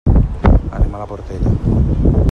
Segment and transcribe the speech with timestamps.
[0.79, 2.21] Anem a la Portella.